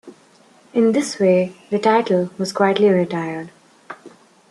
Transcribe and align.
In 0.73 0.93
this 0.93 1.19
way, 1.19 1.53
the 1.69 1.77
title 1.77 2.31
was 2.39 2.51
quietly 2.51 2.89
retired. 2.89 3.51